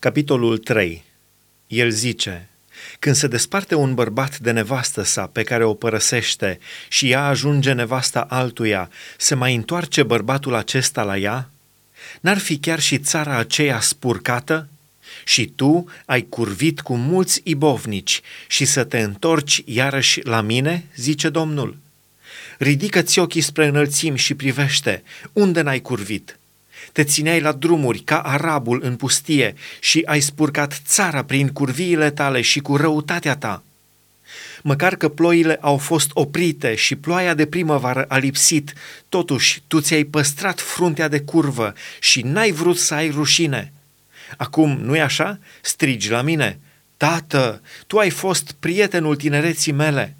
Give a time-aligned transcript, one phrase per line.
[0.00, 1.04] Capitolul 3
[1.66, 2.48] El zice,
[2.98, 7.72] când se desparte un bărbat de nevastă sa pe care o părăsește și ea ajunge
[7.72, 11.50] nevasta altuia, se mai întoarce bărbatul acesta la ea?
[12.20, 14.68] N-ar fi chiar și țara aceea spurcată?
[15.24, 21.28] Și tu ai curvit cu mulți ibovnici și să te întorci iarăși la mine, zice
[21.28, 21.76] Domnul.
[22.58, 26.39] Ridică-ți ochii spre înălțimi și privește, unde n-ai curvit?
[26.92, 32.40] Te țineai la drumuri ca arabul în pustie și ai spurcat țara prin curviile tale
[32.40, 33.62] și cu răutatea ta.
[34.62, 38.72] Măcar că ploile au fost oprite și ploaia de primăvară a lipsit,
[39.08, 43.72] totuși tu ți-ai păstrat fruntea de curvă și n-ai vrut să ai rușine.
[44.36, 45.38] Acum, nu-i așa?
[45.60, 46.58] Strigi la mine.
[46.96, 50.16] Tată, tu ai fost prietenul tinereții mele.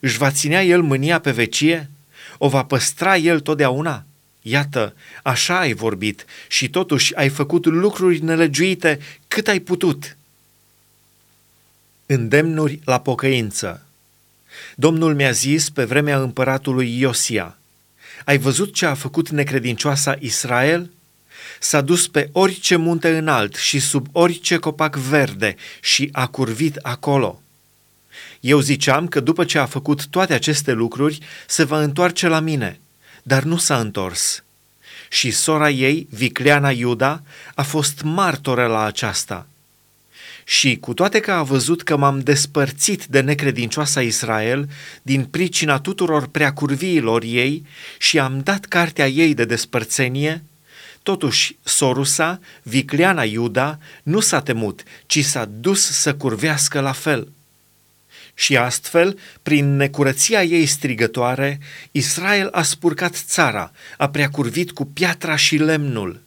[0.00, 1.90] Își va ținea el mânia pe vecie?
[2.38, 4.04] O va păstra el totdeauna?
[4.46, 8.98] Iată, așa ai vorbit și totuși ai făcut lucruri nelegiuite
[9.28, 10.16] cât ai putut.
[12.06, 13.86] Îndemnuri la pocăință
[14.74, 17.58] Domnul mi-a zis pe vremea împăratului Iosia,
[18.24, 20.90] ai văzut ce a făcut necredincioasa Israel?
[21.60, 27.42] S-a dus pe orice munte înalt și sub orice copac verde și a curvit acolo.
[28.40, 32.78] Eu ziceam că după ce a făcut toate aceste lucruri, se va întoarce la mine–
[33.26, 34.42] dar nu s-a întors.
[35.08, 37.22] Și sora ei, Vicleana Iuda,
[37.54, 39.46] a fost martoră la aceasta.
[40.44, 44.68] Și cu toate că a văzut că m-am despărțit de necredincioasa Israel
[45.02, 47.66] din pricina tuturor preacurviilor ei
[47.98, 50.44] și am dat cartea ei de despărțenie,
[51.02, 57.28] totuși sorusa, Vicleana Iuda, nu s-a temut, ci s-a dus să curvească la fel–
[58.34, 61.58] și astfel, prin necurăția ei strigătoare,
[61.90, 66.22] Israel a spurcat țara, a preacurvit cu piatra și lemnul.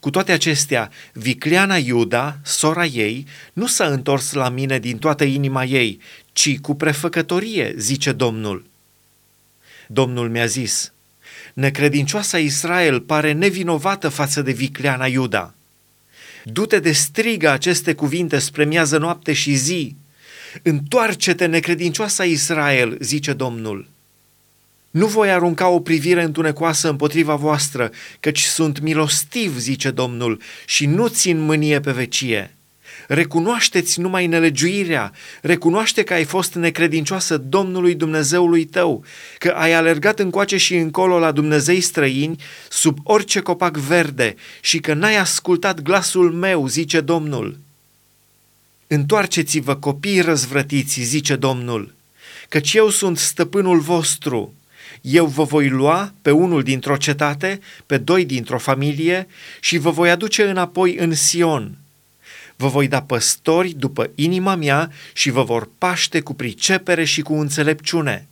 [0.00, 5.64] Cu toate acestea, Vicleana Iuda, sora ei, nu s-a întors la mine din toată inima
[5.64, 6.00] ei,
[6.32, 8.66] ci cu prefăcătorie, zice Domnul.
[9.86, 10.92] Domnul mi-a zis,
[11.54, 15.54] necredincioasa Israel pare nevinovată față de Vicleana Iuda.
[16.44, 19.96] Du-te de strigă aceste cuvinte spre miază noapte și zi,
[20.62, 23.88] Întoarce-te, necredincioasa Israel, zice Domnul.
[24.90, 31.06] Nu voi arunca o privire întunecoasă împotriva voastră, căci sunt milostiv, zice Domnul, și nu
[31.08, 32.54] țin mânie pe vecie.
[33.08, 39.04] Recunoașteți numai nelegiuirea, recunoaște că ai fost necredincioasă Domnului Dumnezeului tău,
[39.38, 44.94] că ai alergat încoace și încolo la Dumnezei străini, sub orice copac verde, și că
[44.94, 47.63] n-ai ascultat glasul meu, zice Domnul.
[48.94, 51.94] Întoarceți-vă, copii răzvrătiți, zice Domnul,
[52.48, 54.54] căci eu sunt stăpânul vostru.
[55.00, 59.26] Eu vă voi lua pe unul dintr-o cetate, pe doi dintr-o familie
[59.60, 61.78] și vă voi aduce înapoi în Sion.
[62.56, 67.34] Vă voi da păstori după inima mea și vă vor paște cu pricepere și cu
[67.34, 68.28] înțelepciune.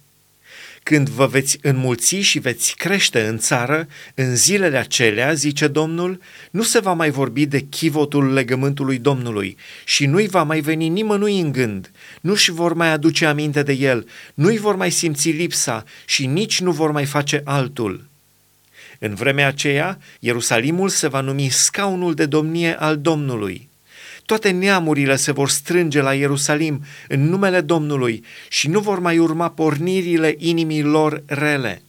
[0.83, 6.21] Când vă veți înmulți și veți crește în țară, în zilele acelea, zice Domnul,
[6.51, 11.41] nu se va mai vorbi de chivotul legământului Domnului și nu-i va mai veni nimănui
[11.41, 11.91] în gând,
[12.21, 16.71] nu-și vor mai aduce aminte de el, nu-i vor mai simți lipsa și nici nu
[16.71, 18.11] vor mai face altul.
[18.99, 23.69] În vremea aceea, Ierusalimul se va numi scaunul de domnie al Domnului–
[24.27, 29.51] toate neamurile se vor strânge la Ierusalim în numele Domnului și nu vor mai urma
[29.51, 31.83] pornirile inimii lor rele.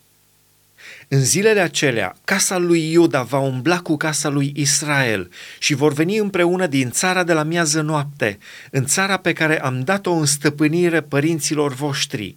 [1.08, 6.18] În zilele acelea, casa lui Iuda va umbla cu casa lui Israel și vor veni
[6.18, 8.38] împreună din țara de la miază noapte,
[8.72, 12.36] în țara pe care am dat-o în stăpânire părinților voștri.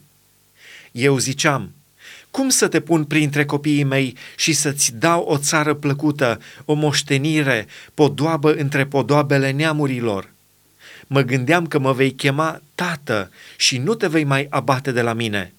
[0.93, 1.73] Eu ziceam,
[2.37, 7.67] cum să te pun printre copiii mei și să-ți dau o țară plăcută, o moștenire,
[7.95, 10.31] podoabă între podoabele neamurilor?
[11.07, 15.13] Mă gândeam că mă vei chema tată și nu te vei mai abate de la
[15.13, 15.53] mine.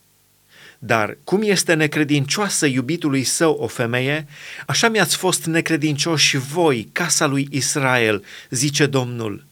[0.79, 4.27] Dar cum este necredincioasă iubitului său o femeie,
[4.67, 9.45] așa mi-ați fost necredincioși voi, casa lui Israel, zice Domnul.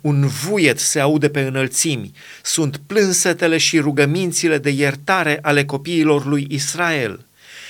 [0.00, 2.12] Un vuiet se aude pe înălțimi,
[2.42, 7.26] sunt plânsetele și rugămințile de iertare ale copiilor lui Israel,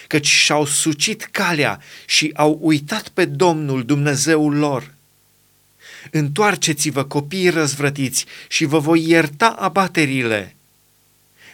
[0.06, 4.94] căci și-au sucit calea și au uitat pe Domnul Dumnezeul lor.
[6.10, 10.56] Întoarceți-vă, copii răzvrătiți, și vă voi ierta abaterile.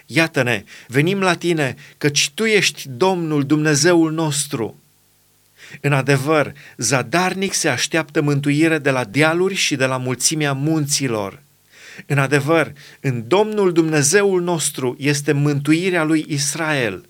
[0.06, 4.81] Iată-ne, venim la tine, căci tu ești Domnul Dumnezeul nostru.
[5.80, 11.42] În adevăr, zadarnic se așteaptă mântuire de la dealuri și de la mulțimea munților.
[12.06, 17.04] În adevăr, în Domnul Dumnezeul nostru este mântuirea lui Israel.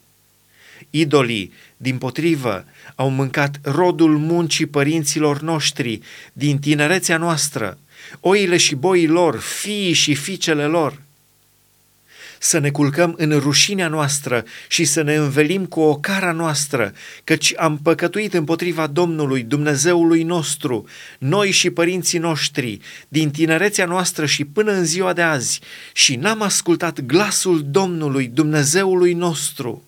[0.90, 2.64] Idolii, din potrivă,
[2.94, 6.00] au mâncat rodul muncii părinților noștri
[6.32, 7.78] din tinerețea noastră,
[8.20, 11.00] oile și boii lor, fiii și fiicele lor–
[12.44, 16.92] să ne culcăm în rușinea noastră și să ne învelim cu o cara noastră,
[17.24, 20.86] căci am păcătuit împotriva Domnului, Dumnezeului nostru,
[21.18, 22.78] noi și părinții noștri,
[23.08, 25.60] din tinerețea noastră și până în ziua de azi,
[25.92, 29.82] și n-am ascultat glasul Domnului, Dumnezeului nostru.